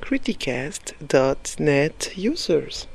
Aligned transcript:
Criticast.net 0.00 2.12
users. 2.16 2.88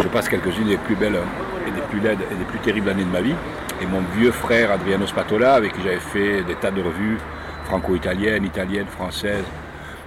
Je 0.00 0.08
passe 0.08 0.28
quelques-unes 0.28 0.68
des 0.68 0.76
plus 0.76 0.94
belles 0.94 1.18
et 1.66 1.72
des 1.72 1.80
plus 1.82 1.98
laides 2.00 2.20
et 2.30 2.34
des 2.36 2.44
plus 2.44 2.60
terribles 2.60 2.90
années 2.90 3.04
de 3.04 3.10
ma 3.10 3.20
vie. 3.20 3.34
Et 3.82 3.86
mon 3.86 4.02
vieux 4.16 4.30
frère 4.30 4.70
Adriano 4.70 5.06
Spatola, 5.06 5.54
avec 5.54 5.72
qui 5.72 5.82
j'avais 5.82 5.98
fait 5.98 6.44
des 6.44 6.54
tas 6.54 6.70
de 6.70 6.80
revues 6.80 7.18
franco-italiennes, 7.64 8.44
italiennes, 8.44 8.86
françaises, 8.86 9.44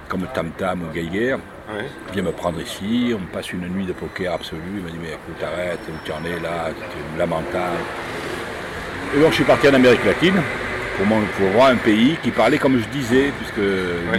comme 0.08 0.26
Tam 0.32 0.50
Tam 0.56 0.82
ou 0.82 0.90
Geiger, 0.92 1.36
vient 2.12 2.22
me 2.22 2.32
prendre 2.32 2.60
ici, 2.60 3.12
on 3.14 3.20
me 3.20 3.26
passe 3.26 3.52
une 3.52 3.68
nuit 3.68 3.84
de 3.84 3.92
poker 3.92 4.32
absolue, 4.32 4.78
il 4.78 4.82
m'a 4.82 4.90
dit 4.90 4.98
mais 5.00 5.10
écoute 5.10 5.42
arrête, 5.42 5.80
où 5.88 5.92
tu 6.04 6.12
en 6.12 6.24
es 6.24 6.40
là, 6.40 6.70
c'est 6.72 7.18
lamentable. 7.18 7.84
Et 9.14 9.20
donc 9.20 9.30
je 9.30 9.36
suis 9.36 9.44
parti 9.44 9.68
en 9.68 9.74
Amérique 9.74 10.04
latine 10.04 10.42
pour, 10.96 11.06
mon- 11.06 11.20
pour 11.38 11.48
voir 11.48 11.68
un 11.68 11.76
pays 11.76 12.16
qui 12.22 12.30
parlait 12.30 12.58
comme 12.58 12.78
je 12.78 12.86
disais, 12.88 13.32
puisque 13.38 13.66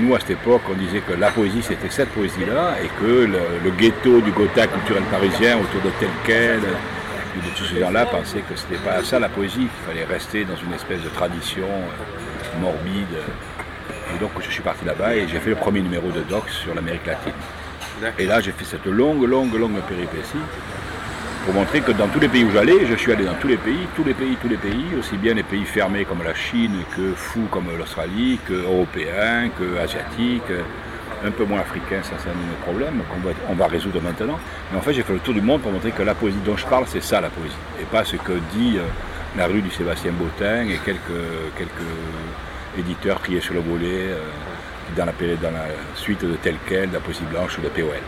nous 0.01 0.15
à 0.15 0.19
cette 0.19 0.31
époque 0.31 0.61
on 0.69 0.73
disait 0.73 0.99
que 0.99 1.13
la 1.13 1.31
poésie 1.31 1.61
c'était 1.63 1.89
cette 1.89 2.09
poésie-là 2.09 2.75
et 2.83 2.87
que 2.99 3.11
le, 3.25 3.39
le 3.63 3.71
ghetto 3.71 4.21
du 4.21 4.31
Gotha 4.31 4.67
culturel 4.67 5.03
parisien 5.03 5.57
autour 5.57 5.81
de 5.81 5.89
tel 5.99 6.09
quel, 6.25 6.59
de 6.61 7.49
tous 7.57 7.65
ces 7.65 7.79
gens-là 7.81 8.05
pensaient 8.05 8.39
que 8.41 8.55
c'était 8.55 8.81
pas 8.81 9.03
ça 9.03 9.19
la 9.19 9.29
poésie, 9.29 9.67
qu'il 9.67 9.85
fallait 9.87 10.05
rester 10.05 10.45
dans 10.45 10.55
une 10.55 10.73
espèce 10.73 11.01
de 11.01 11.09
tradition 11.09 11.65
euh, 11.67 12.61
morbide. 12.61 13.17
Et 14.15 14.19
donc 14.19 14.31
je 14.39 14.49
suis 14.49 14.61
parti 14.61 14.85
là-bas 14.85 15.15
et 15.15 15.27
j'ai 15.27 15.39
fait 15.39 15.49
le 15.49 15.55
premier 15.57 15.81
numéro 15.81 16.09
de 16.11 16.21
Docs 16.21 16.49
sur 16.49 16.73
l'Amérique 16.75 17.05
latine. 17.05 17.33
Et 18.19 18.25
là 18.25 18.39
j'ai 18.41 18.51
fait 18.51 18.63
cette 18.65 18.85
longue, 18.85 19.23
longue, 19.23 19.53
longue 19.55 19.79
péripétie 19.87 20.37
pour 21.45 21.53
montrer 21.53 21.81
que 21.81 21.91
dans 21.91 22.07
tous 22.07 22.19
les 22.19 22.27
pays 22.27 22.43
où 22.43 22.51
j'allais, 22.51 22.87
je 22.87 22.95
suis 22.95 23.11
allé 23.11 23.23
dans 23.23 23.35
tous 23.35 23.47
les 23.47 23.57
pays, 23.57 23.87
tous 23.95 24.03
les 24.03 24.15
pays, 24.15 24.35
tous 24.41 24.47
les 24.47 24.57
pays, 24.57 24.85
aussi 24.97 25.15
bien 25.15 25.35
les 25.35 25.43
pays 25.43 25.63
fermés 25.63 26.03
comme 26.03 26.23
la 26.23 26.33
Chine, 26.33 26.81
que 26.95 27.13
fous 27.13 27.47
comme 27.51 27.65
l'Australie, 27.77 28.39
que 28.47 28.53
européens, 28.53 29.49
que 29.57 29.77
asiatiques, 29.77 30.51
un 31.23 31.29
peu 31.29 31.45
moins 31.45 31.59
africains, 31.59 32.01
ça 32.01 32.13
c'est 32.17 32.29
un 32.29 32.33
de 32.33 32.37
mes 32.37 32.63
problèmes 32.63 33.01
qu'on 33.47 33.53
va, 33.53 33.67
résoudre 33.67 34.01
maintenant. 34.01 34.39
Mais 34.71 34.79
en 34.79 34.81
fait 34.81 34.93
j'ai 34.93 35.03
fait 35.03 35.13
le 35.13 35.19
tour 35.19 35.35
du 35.35 35.41
monde 35.41 35.61
pour 35.61 35.71
montrer 35.71 35.91
que 35.91 36.01
la 36.01 36.15
poésie 36.15 36.39
dont 36.43 36.57
je 36.57 36.65
parle, 36.65 36.85
c'est 36.87 37.03
ça 37.03 37.21
la 37.21 37.29
poésie. 37.29 37.55
Et 37.79 37.85
pas 37.85 38.03
ce 38.03 38.15
que 38.15 38.33
dit 38.53 38.77
euh, 38.77 38.87
la 39.37 39.45
rue 39.45 39.61
du 39.61 39.69
Sébastien 39.69 40.13
Bottin 40.13 40.63
et 40.63 40.79
quelques, 40.83 40.99
quelques 41.57 42.79
éditeurs 42.79 43.19
triés 43.19 43.41
sur 43.41 43.53
le 43.53 43.59
volet 43.59 44.07
euh, 44.09 44.19
dans, 44.97 45.05
la, 45.05 45.11
dans 45.11 45.51
la 45.51 45.65
suite 45.93 46.25
de 46.25 46.37
tel 46.41 46.55
quel, 46.67 46.89
de 46.89 46.95
la 46.95 46.99
poésie 46.99 47.23
blanche 47.29 47.59
ou 47.59 47.61
de 47.61 47.69
POL. 47.69 48.01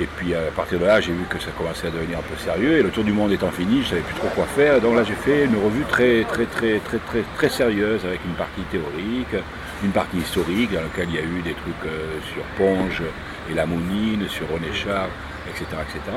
Et 0.00 0.06
puis 0.16 0.34
à 0.34 0.50
partir 0.56 0.78
de 0.78 0.86
là, 0.86 1.00
j'ai 1.00 1.12
vu 1.12 1.24
que 1.28 1.38
ça 1.38 1.50
commençait 1.56 1.88
à 1.88 1.90
devenir 1.90 2.18
un 2.18 2.22
peu 2.22 2.36
sérieux. 2.36 2.78
Et 2.78 2.82
le 2.82 2.90
tour 2.90 3.04
du 3.04 3.12
monde 3.12 3.32
étant 3.32 3.50
fini, 3.50 3.82
je 3.82 3.88
savais 3.90 4.00
plus 4.00 4.14
trop 4.14 4.28
quoi 4.34 4.46
faire. 4.46 4.80
Donc 4.80 4.96
là, 4.96 5.04
j'ai 5.04 5.14
fait 5.14 5.44
une 5.44 5.56
revue 5.56 5.84
très, 5.84 6.24
très, 6.24 6.46
très, 6.46 6.78
très, 6.78 6.98
très, 6.98 7.22
très 7.36 7.48
sérieuse 7.50 8.04
avec 8.06 8.20
une 8.24 8.34
partie 8.34 8.62
théorique, 8.70 9.44
une 9.84 9.92
partie 9.92 10.18
historique 10.18 10.72
dans 10.72 10.80
laquelle 10.80 11.08
il 11.10 11.16
y 11.16 11.18
a 11.18 11.22
eu 11.22 11.42
des 11.42 11.52
trucs 11.52 11.86
euh, 11.86 12.18
sur 12.32 12.42
Ponge 12.56 13.02
et 13.50 13.54
la 13.54 13.66
Mounine, 13.66 14.26
sur 14.28 14.48
René 14.48 14.72
Char, 14.72 15.08
etc., 15.48 15.64
etc. 15.82 16.16